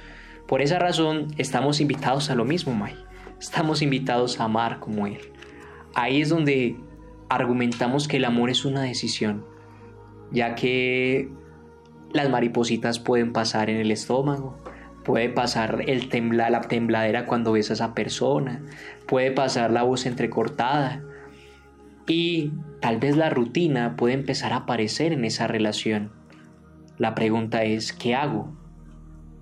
[0.46, 2.96] Por esa razón estamos invitados a lo mismo, May.
[3.40, 5.20] Estamos invitados a amar como Él.
[5.96, 6.76] Ahí es donde
[7.30, 9.46] argumentamos que el amor es una decisión,
[10.32, 11.30] ya que
[12.12, 14.58] las maripositas pueden pasar en el estómago,
[15.06, 18.62] puede pasar el tembla, la tembladera cuando ves a esa persona,
[19.08, 21.02] puede pasar la voz entrecortada,
[22.10, 22.52] y
[22.82, 26.12] tal vez la rutina puede empezar a aparecer en esa relación.
[26.98, 28.52] La pregunta es, ¿qué hago?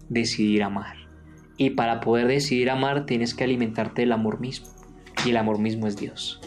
[0.10, 0.98] Decidir amar.
[1.56, 4.68] Y para poder decidir amar tienes que alimentarte del amor mismo.
[5.26, 6.42] Y el amor mismo es Dios.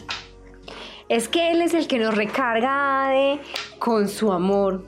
[1.09, 3.39] Es que Él es el que nos recarga de,
[3.79, 4.87] con su amor.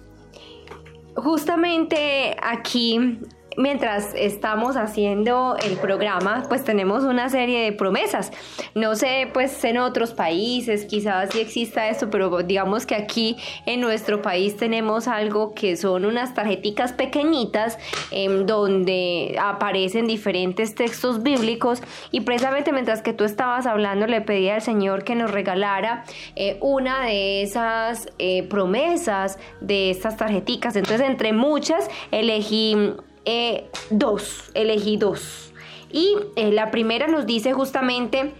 [1.15, 3.19] Justamente aquí
[3.57, 8.31] mientras estamos haciendo el programa, pues tenemos una serie de promesas.
[8.75, 13.81] No sé, pues en otros países quizás sí exista esto, pero digamos que aquí en
[13.81, 17.77] nuestro país tenemos algo que son unas tarjeticas pequeñitas
[18.11, 21.81] en donde aparecen diferentes textos bíblicos
[22.11, 26.03] y precisamente mientras que tú estabas hablando le pedí al Señor que nos regalara
[26.35, 30.75] eh, una de esas eh, promesas de estas tarjeticas.
[30.75, 32.93] Entonces, entre muchas, elegí
[33.25, 35.51] eh, dos, elegí dos.
[35.91, 38.33] Y eh, la primera nos dice justamente,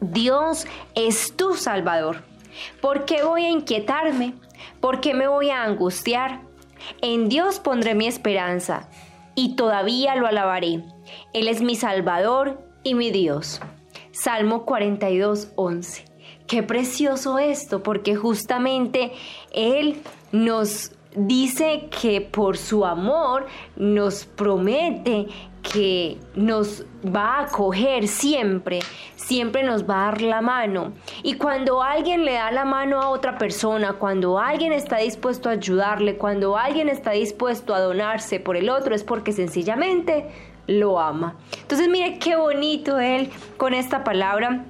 [0.00, 2.22] Dios es tu Salvador.
[2.80, 4.34] ¿Por qué voy a inquietarme?
[4.80, 6.40] ¿Por qué me voy a angustiar?
[7.00, 8.88] En Dios pondré mi esperanza
[9.34, 10.82] y todavía lo alabaré.
[11.32, 13.60] Él es mi Salvador y mi Dios.
[14.10, 16.04] Salmo 42, 11.
[16.48, 19.12] Qué precioso esto, porque justamente
[19.52, 20.00] Él
[20.32, 23.46] nos dice que por su amor
[23.76, 25.28] nos promete
[25.62, 28.80] que nos va a acoger siempre,
[29.16, 30.92] siempre nos va a dar la mano.
[31.22, 35.52] Y cuando alguien le da la mano a otra persona, cuando alguien está dispuesto a
[35.52, 40.26] ayudarle, cuando alguien está dispuesto a donarse por el otro, es porque sencillamente
[40.66, 41.36] lo ama.
[41.60, 44.64] Entonces mire qué bonito él con esta palabra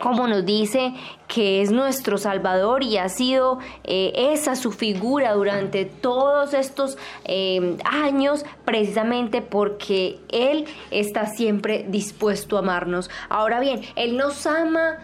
[0.00, 0.94] como nos dice
[1.28, 7.76] que es nuestro Salvador y ha sido eh, esa su figura durante todos estos eh,
[7.84, 13.10] años, precisamente porque Él está siempre dispuesto a amarnos.
[13.28, 14.98] Ahora bien, Él nos ama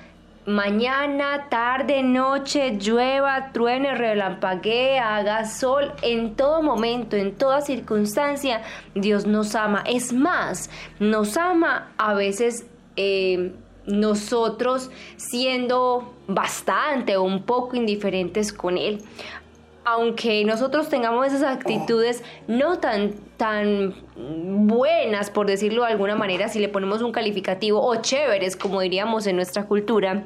[0.47, 8.63] mañana, tarde, noche, llueva, truene, relampaguee, haga sol, en todo momento, en toda circunstancia,
[8.95, 9.83] Dios nos ama.
[9.87, 12.67] Es más, nos ama a veces...
[12.97, 13.53] Eh,
[13.87, 19.03] nosotros siendo bastante o un poco indiferentes con Él.
[19.85, 26.59] Aunque nosotros tengamos esas actitudes no tan, tan buenas, por decirlo de alguna manera, si
[26.59, 30.25] le ponemos un calificativo, o chéveres, como diríamos en nuestra cultura,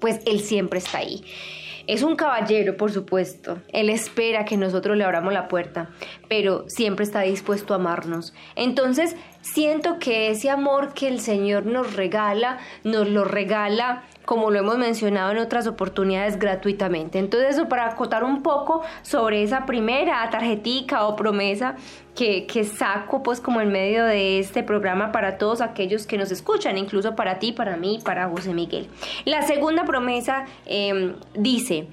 [0.00, 1.22] pues Él siempre está ahí.
[1.86, 3.58] Es un caballero, por supuesto.
[3.68, 5.90] Él espera que nosotros le abramos la puerta,
[6.28, 8.32] pero siempre está dispuesto a amarnos.
[8.56, 14.58] Entonces, siento que ese amor que el Señor nos regala, nos lo regala como lo
[14.58, 17.18] hemos mencionado en otras oportunidades gratuitamente.
[17.18, 21.76] Entonces, eso para acotar un poco sobre esa primera tarjetica o promesa
[22.14, 26.78] que, saco pues como en medio de este programa para todos aquellos que nos escuchan,
[26.78, 28.88] incluso para ti, para mí, para José Miguel.
[29.26, 31.86] La segunda promesa em, dice,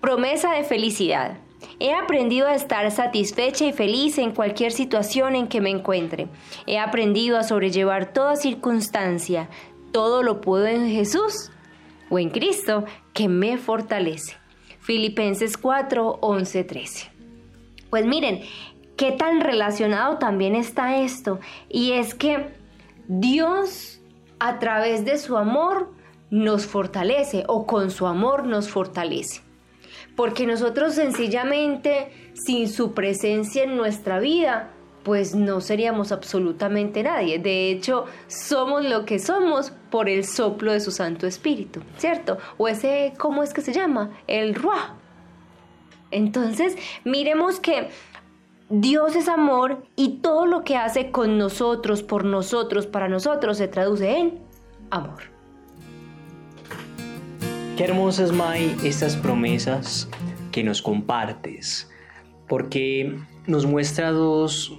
[0.00, 1.45] promesa de felicidad.
[1.78, 6.28] He aprendido a estar satisfecha y feliz en cualquier situación en que me encuentre.
[6.66, 9.48] He aprendido a sobrellevar toda circunstancia.
[9.92, 11.50] Todo lo puedo en Jesús
[12.10, 14.36] o en Cristo que me fortalece.
[14.80, 17.10] Filipenses 4, 11, 13.
[17.90, 18.42] Pues miren,
[18.96, 21.40] qué tan relacionado también está esto.
[21.68, 22.54] Y es que
[23.08, 24.00] Dios
[24.38, 25.92] a través de su amor
[26.30, 29.45] nos fortalece o con su amor nos fortalece.
[30.16, 34.70] Porque nosotros sencillamente, sin su presencia en nuestra vida,
[35.06, 37.38] pues no seríamos absolutamente nadie.
[37.38, 42.38] De hecho, somos lo que somos por el soplo de su Santo Espíritu, ¿cierto?
[42.58, 44.10] O ese, ¿cómo es que se llama?
[44.26, 44.96] El Ruah.
[46.10, 47.90] Entonces, miremos que
[48.68, 53.68] Dios es amor y todo lo que hace con nosotros, por nosotros, para nosotros, se
[53.68, 54.40] traduce en
[54.90, 55.35] amor.
[57.76, 60.08] Qué hermosas, May, estas promesas
[60.50, 61.90] que nos compartes,
[62.48, 64.78] porque nos muestra dos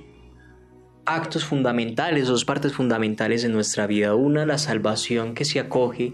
[1.05, 4.15] actos fundamentales, dos partes fundamentales en nuestra vida.
[4.15, 6.13] Una, la salvación que se acoge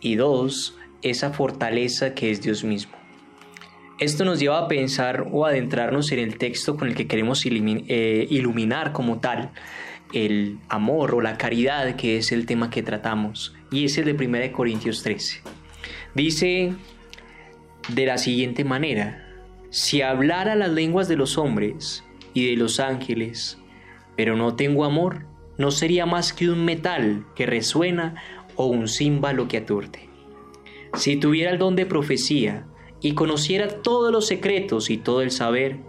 [0.00, 2.96] y dos, esa fortaleza que es Dios mismo.
[3.98, 8.26] Esto nos lleva a pensar o adentrarnos en el texto con el que queremos eh,
[8.30, 9.50] iluminar como tal
[10.14, 14.12] el amor o la caridad, que es el tema que tratamos, y es el de
[14.12, 15.65] 1 Corintios 13.
[16.16, 16.72] Dice
[17.90, 19.28] de la siguiente manera,
[19.68, 23.58] si hablara las lenguas de los hombres y de los ángeles,
[24.16, 25.26] pero no tengo amor,
[25.58, 28.14] no sería más que un metal que resuena
[28.54, 30.08] o un címbalo que aturde.
[30.94, 32.66] Si tuviera el don de profecía
[33.02, 35.80] y conociera todos los secretos y todo el saber,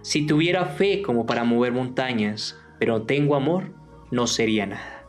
[0.00, 3.74] si tuviera fe como para mover montañas, pero tengo amor,
[4.10, 5.06] no sería nada.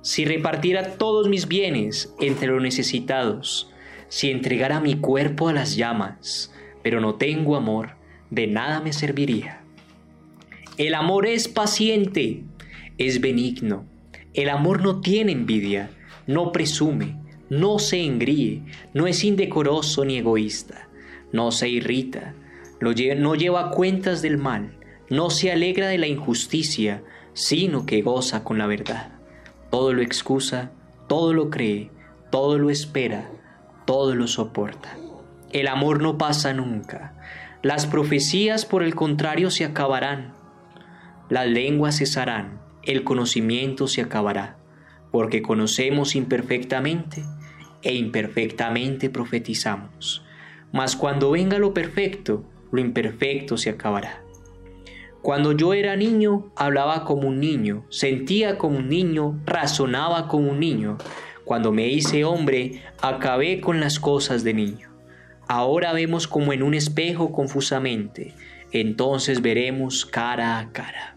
[0.00, 3.71] Si repartiera todos mis bienes entre los necesitados,
[4.12, 6.52] si entregara mi cuerpo a las llamas,
[6.82, 7.92] pero no tengo amor,
[8.28, 9.62] de nada me serviría.
[10.76, 12.42] El amor es paciente,
[12.98, 13.86] es benigno.
[14.34, 15.88] El amor no tiene envidia,
[16.26, 17.16] no presume,
[17.48, 18.60] no se engríe,
[18.92, 20.90] no es indecoroso ni egoísta,
[21.32, 22.34] no se irrita,
[22.82, 24.76] no lleva cuentas del mal,
[25.08, 27.02] no se alegra de la injusticia,
[27.32, 29.18] sino que goza con la verdad.
[29.70, 30.70] Todo lo excusa,
[31.08, 31.90] todo lo cree,
[32.30, 33.30] todo lo espera,
[33.84, 34.96] todo lo soporta.
[35.52, 37.14] El amor no pasa nunca.
[37.62, 40.32] Las profecías, por el contrario, se acabarán
[41.32, 44.58] las lenguas cesarán, el conocimiento se acabará,
[45.10, 47.24] porque conocemos imperfectamente
[47.80, 50.26] e imperfectamente profetizamos.
[50.72, 54.22] Mas cuando venga lo perfecto, lo imperfecto se acabará.
[55.22, 60.60] Cuando yo era niño, hablaba como un niño, sentía como un niño, razonaba como un
[60.60, 60.98] niño.
[61.44, 64.90] Cuando me hice hombre, acabé con las cosas de niño.
[65.48, 68.34] Ahora vemos como en un espejo confusamente,
[68.70, 71.12] entonces veremos cara a cara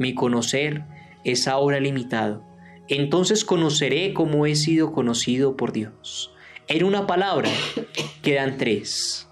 [0.00, 0.84] mi conocer
[1.24, 2.42] es ahora limitado.
[2.88, 6.32] Entonces conoceré cómo he sido conocido por Dios.
[6.68, 7.50] En una palabra
[8.22, 9.28] quedan tres.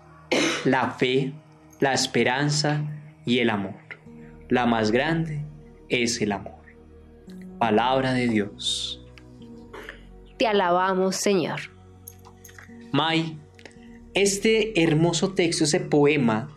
[0.67, 1.33] La fe,
[1.81, 2.85] la esperanza
[3.25, 3.81] y el amor.
[4.51, 5.43] La más grande
[5.89, 6.61] es el amor.
[7.59, 8.98] Palabra de Dios.
[10.39, 11.61] Te alabamos, Señor.
[12.93, 13.39] May,
[14.15, 16.57] este hermoso texto, ese poema,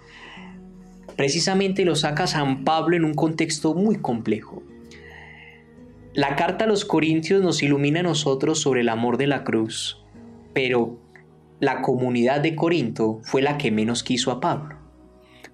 [1.16, 4.64] precisamente lo saca San Pablo en un contexto muy complejo.
[6.14, 10.04] La carta a los Corintios nos ilumina a nosotros sobre el amor de la cruz,
[10.54, 11.00] pero
[11.60, 14.78] la comunidad de Corinto fue la que menos quiso a Pablo,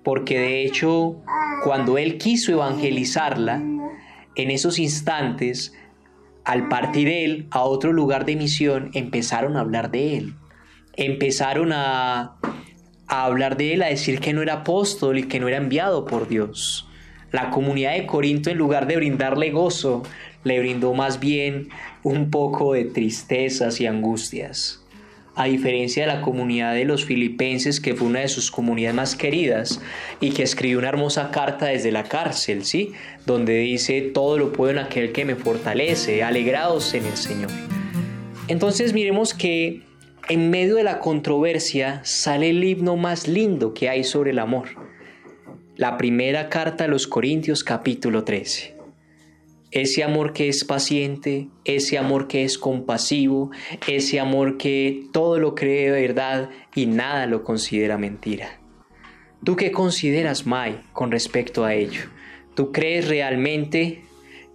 [0.03, 1.21] porque de hecho
[1.63, 3.63] cuando él quiso evangelizarla,
[4.35, 5.73] en esos instantes,
[6.47, 10.33] al partir él a otro lugar de misión, empezaron a hablar de él,
[10.95, 12.37] empezaron a
[13.07, 16.05] a hablar de él, a decir que no era apóstol y que no era enviado
[16.05, 16.87] por Dios.
[17.31, 20.03] La comunidad de Corinto, en lugar de brindarle gozo,
[20.43, 21.69] le brindó más bien
[22.03, 24.83] un poco de tristezas y angustias.
[25.37, 29.15] A diferencia de la comunidad de los filipenses, que fue una de sus comunidades más
[29.15, 29.79] queridas
[30.19, 32.93] y que escribió una hermosa carta desde la cárcel, ¿sí?
[33.27, 37.51] Donde dice, todo lo puedo en aquel que me fortalece, alegrados en el Señor.
[38.47, 39.83] Entonces miremos que
[40.27, 44.69] en medio de la controversia sale el himno más lindo que hay sobre el amor.
[45.75, 48.76] La primera carta a los Corintios capítulo 13.
[49.71, 53.51] Ese amor que es paciente, ese amor que es compasivo,
[53.87, 58.59] ese amor que todo lo cree de verdad y nada lo considera mentira.
[59.43, 62.01] ¿Tú qué consideras, Mai, con respecto a ello?
[62.55, 64.03] ¿Tú crees realmente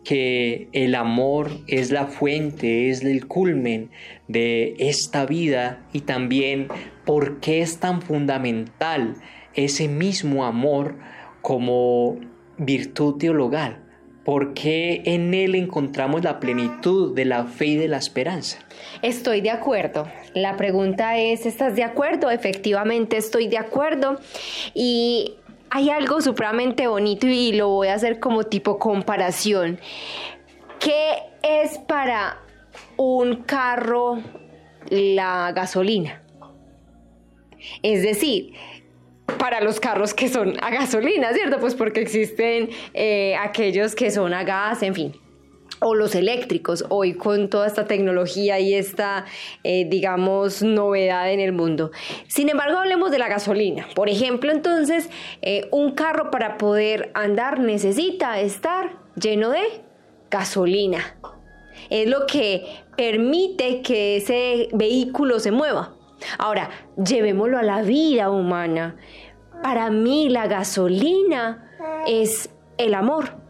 [0.05, 3.91] que el amor es la fuente, es el culmen
[4.29, 6.69] de esta vida y también
[7.05, 9.15] por qué es tan fundamental
[9.55, 10.97] ese mismo amor
[11.41, 12.19] como
[12.59, 13.82] virtud teologal.
[14.25, 18.59] ¿Por qué en él encontramos la plenitud de la fe y de la esperanza?
[19.03, 20.07] Estoy de acuerdo.
[20.35, 22.31] La pregunta es, ¿estás de acuerdo?
[22.31, 24.20] Efectivamente estoy de acuerdo.
[24.75, 25.35] Y
[25.70, 29.81] hay algo supremamente bonito y lo voy a hacer como tipo comparación.
[30.79, 32.39] ¿Qué es para
[32.97, 34.18] un carro
[34.89, 36.23] la gasolina?
[37.83, 38.53] Es decir,
[39.39, 41.59] para los carros que son a gasolina, ¿cierto?
[41.59, 45.12] Pues porque existen eh, aquellos que son a gas, en fin
[45.83, 49.26] o los eléctricos, hoy con toda esta tecnología y esta,
[49.64, 51.91] eh, digamos, novedad en el mundo.
[52.28, 53.89] Sin embargo, hablemos de la gasolina.
[53.95, 55.11] Por ejemplo, entonces,
[55.43, 59.62] eh, un carro para poder andar necesita estar lleno de
[60.30, 61.16] gasolina.
[61.91, 62.64] Es lo que
[62.97, 65.95] permite que ese vehículo se mueva.
[66.39, 68.97] Ahora, llevémoslo a la vida humana.
[69.63, 71.71] Para mí la gasolina
[72.07, 73.43] es el amor.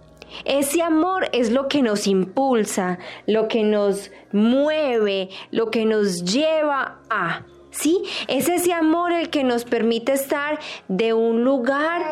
[0.45, 7.01] Ese amor es lo que nos impulsa, lo que nos mueve, lo que nos lleva
[7.11, 7.45] a...
[7.71, 8.03] ¿Sí?
[8.29, 10.59] Es ese amor el que nos permite estar
[10.89, 12.03] de un lugar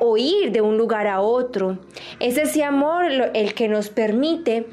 [0.00, 1.78] o ir de un lugar a otro.
[2.20, 4.66] Es ese amor el que nos permite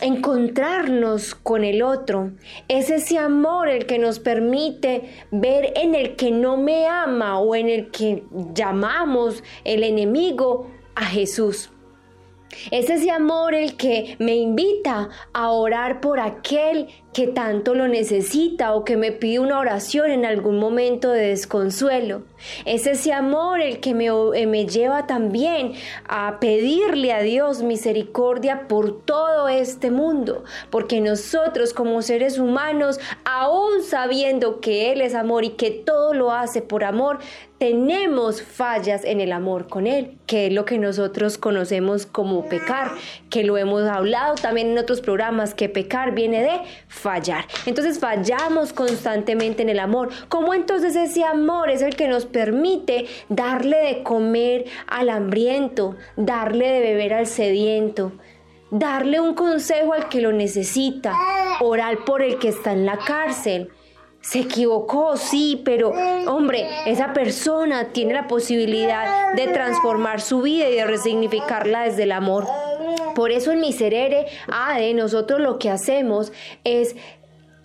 [0.00, 2.32] encontrarnos con el otro.
[2.68, 7.54] Es ese amor el que nos permite ver en el que no me ama o
[7.54, 8.24] en el que
[8.54, 11.70] llamamos el enemigo a Jesús.
[12.70, 18.74] Es ese amor el que me invita a orar por aquel que tanto lo necesita
[18.74, 22.22] o que me pide una oración en algún momento de desconsuelo.
[22.64, 25.72] Es ese amor el que me, eh, me, lleva también
[26.08, 33.82] a pedirle a Dios misericordia por todo este mundo, porque nosotros como seres humanos, aún
[33.82, 37.18] sabiendo que Él es amor y que todo lo hace por amor,
[37.58, 42.92] tenemos fallas en el amor con Él, que es lo que nosotros conocemos como pecar,
[43.30, 47.46] que lo hemos hablado también en otros programas, que pecar viene de fallar.
[47.66, 50.10] Entonces fallamos constantemente en el amor.
[50.28, 56.68] ¿Cómo entonces ese amor es el que nos permite darle de comer al hambriento, darle
[56.68, 58.12] de beber al sediento?
[58.70, 61.16] Darle un consejo al que lo necesita,
[61.60, 63.70] orar por el que está en la cárcel,
[64.20, 65.92] se equivocó, sí, pero
[66.26, 72.12] hombre, esa persona tiene la posibilidad de transformar su vida y de resignificarla desde el
[72.12, 72.46] amor.
[73.14, 76.32] Por eso en Miserere, ADE, nosotros lo que hacemos
[76.64, 76.94] es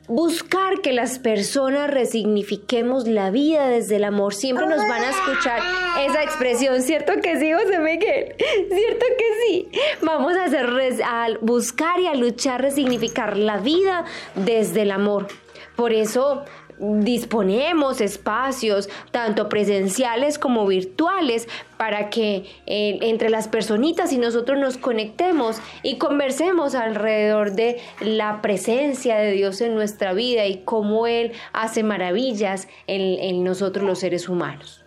[0.07, 4.33] buscar que las personas resignifiquemos la vida desde el amor.
[4.33, 5.59] Siempre nos van a escuchar
[6.01, 8.35] esa expresión, ¿cierto que sí, José Miguel?
[8.37, 9.69] ¿Cierto que sí?
[10.01, 10.69] Vamos a, hacer,
[11.03, 15.27] a buscar y a luchar, resignificar la vida desde el amor.
[15.75, 16.45] Por eso
[16.79, 21.47] disponemos espacios tanto presenciales como virtuales
[21.77, 28.41] para que eh, entre las personitas y nosotros nos conectemos y conversemos alrededor de la
[28.41, 33.99] presencia de Dios en nuestra vida y cómo Él hace maravillas en, en nosotros los
[33.99, 34.83] seres humanos.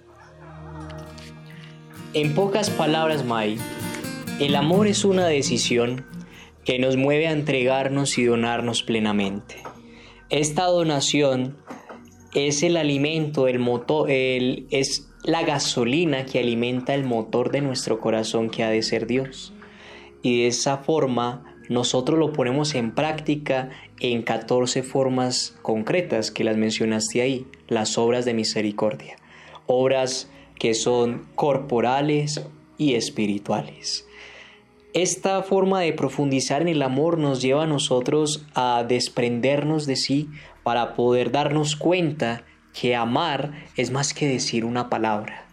[2.15, 3.59] En pocas palabras, Mai,
[4.41, 6.07] el amor es una decisión
[6.65, 9.63] que nos mueve a entregarnos y donarnos plenamente.
[10.31, 11.57] Esta donación
[12.35, 18.51] es el alimento, el motor, es la gasolina que alimenta el motor de nuestro corazón
[18.51, 19.53] que ha de ser Dios.
[20.23, 23.71] Y de esa forma nosotros lo ponemos en práctica
[24.01, 29.17] en 14 formas concretas que las mencionaste ahí, las obras de misericordia.
[29.67, 32.45] Obras que son corporales
[32.79, 34.06] y espirituales.
[34.97, 40.31] Esta forma de profundizar en el amor nos lleva a nosotros a desprendernos de sí
[40.63, 45.45] para poder darnos cuenta que amar es más que decir una palabra.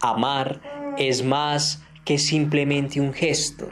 [0.00, 0.60] Amar
[0.98, 3.68] es más que simplemente un gesto.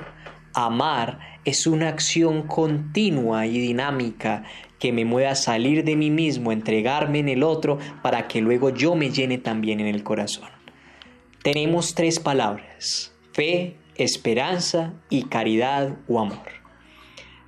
[0.54, 4.44] Amar es una acción continua y dinámica
[4.78, 8.70] que me mueve a salir de mí mismo, entregarme en el otro, para que luego
[8.70, 10.50] yo me llene también en el corazón.
[11.42, 16.38] Tenemos tres palabras, fe, esperanza y caridad o amor.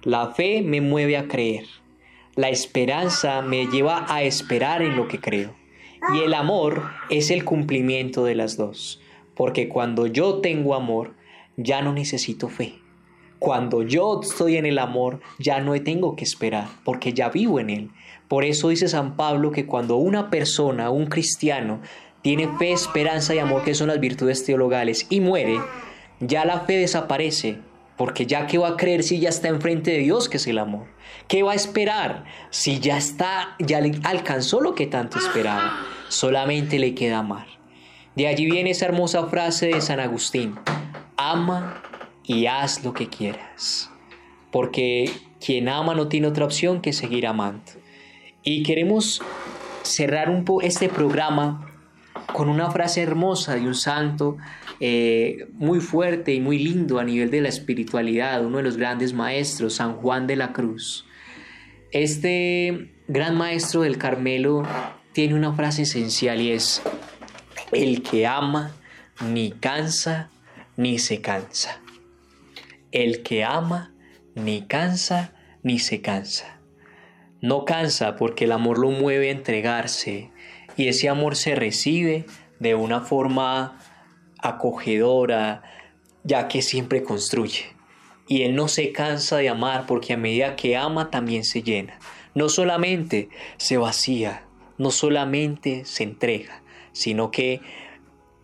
[0.03, 1.65] La fe me mueve a creer,
[2.37, 5.61] la esperanza me lleva a esperar en lo que creo
[6.15, 9.01] y el amor es el cumplimiento de las dos,
[9.35, 11.15] porque cuando yo tengo amor,
[11.57, 12.75] ya no necesito fe.
[13.39, 17.71] Cuando yo estoy en el amor, ya no tengo que esperar, porque ya vivo en
[17.71, 17.91] él.
[18.29, 21.81] Por eso dice San Pablo que cuando una persona, un cristiano,
[22.23, 25.59] tiene fe, esperanza y amor, que son las virtudes teologales, y muere,
[26.21, 27.59] ya la fe desaparece,
[27.97, 30.59] porque ya que va a creer si ya está enfrente de Dios, que es el
[30.59, 30.87] amor.
[31.29, 35.79] ¿Qué va a esperar si ya está, ya alcanzó lo que tanto esperaba?
[36.09, 37.47] Solamente le queda amar.
[38.17, 40.59] De allí viene esa hermosa frase de San Agustín,
[41.17, 41.83] ama
[42.25, 43.91] y haz lo que quieras.
[44.51, 45.11] Porque
[45.45, 47.73] quien ama no tiene otra opción que seguir amando.
[48.43, 49.23] Y queremos
[49.83, 51.67] cerrar un poco este programa
[52.33, 54.37] con una frase hermosa de un santo
[54.81, 59.13] eh, muy fuerte y muy lindo a nivel de la espiritualidad, uno de los grandes
[59.13, 61.07] maestros, San Juan de la Cruz.
[61.93, 64.63] Este gran maestro del Carmelo
[65.13, 66.83] tiene una frase esencial y es,
[67.73, 68.75] el que ama
[69.21, 70.31] ni cansa
[70.77, 71.81] ni se cansa.
[72.91, 73.93] El que ama
[74.35, 76.61] ni cansa ni se cansa.
[77.43, 80.31] No cansa porque el amor lo mueve a entregarse
[80.77, 82.25] y ese amor se recibe
[82.61, 83.80] de una forma
[84.43, 85.63] acogedora,
[86.25, 87.65] ya que siempre construye.
[88.27, 91.99] Y él no se cansa de amar porque a medida que ama también se llena.
[92.35, 94.45] No solamente se vacía,
[94.79, 96.63] no solamente se entrega,
[96.93, 97.61] sino que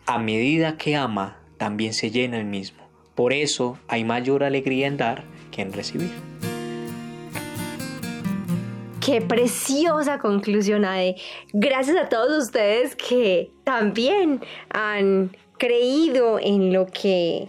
[0.07, 2.87] a medida que ama también se llena el mismo.
[3.15, 6.13] Por eso hay mayor alegría en dar que en recibir.
[9.07, 11.15] Qué preciosa conclusión, Ade.
[11.53, 14.41] Gracias a todos ustedes que también
[14.71, 17.49] han creído en lo que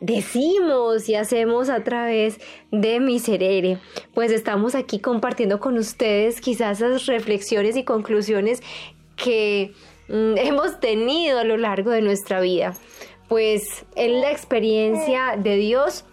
[0.00, 2.38] decimos y hacemos a través
[2.70, 3.78] de Miserere.
[4.14, 8.62] Pues estamos aquí compartiendo con ustedes quizás esas reflexiones y conclusiones
[9.16, 9.72] que
[10.08, 12.74] mm, hemos tenido a lo largo de nuestra vida
[13.32, 16.04] pues es la experiencia de Dios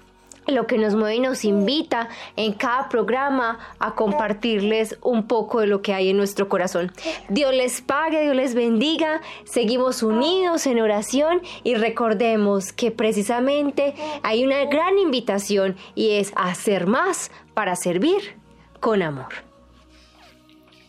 [0.51, 5.67] lo que nos mueve y nos invita en cada programa a compartirles un poco de
[5.67, 6.91] lo que hay en nuestro corazón.
[7.29, 14.45] Dios les pague, Dios les bendiga, seguimos unidos en oración y recordemos que precisamente hay
[14.45, 18.37] una gran invitación y es hacer más para servir
[18.79, 19.48] con amor.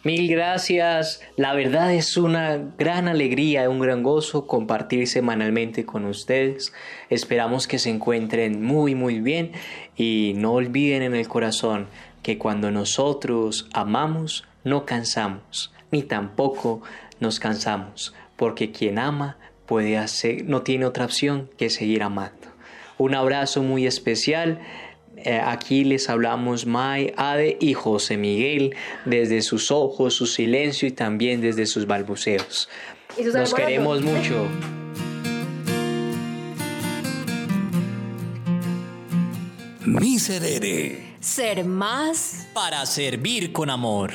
[0.02, 1.20] Mil gracias.
[1.36, 6.72] La verdad es una gran alegría, un gran gozo compartir semanalmente con ustedes.
[7.10, 9.52] Esperamos que se encuentren muy muy bien
[9.96, 11.86] y no olviden en el corazón
[12.22, 16.80] que cuando nosotros amamos no cansamos, ni tampoco
[17.18, 19.36] nos cansamos, porque quien ama
[19.66, 22.48] puede hacer no tiene otra opción que seguir amando.
[22.96, 24.60] Un abrazo muy especial.
[25.24, 30.92] Eh, aquí les hablamos May, Ade y José Miguel desde sus ojos, su silencio y
[30.92, 32.68] también desde sus balbuceos.
[33.34, 34.46] Nos queremos mucho.
[39.84, 41.16] Miserere.
[41.20, 44.12] Ser más para servir con amor.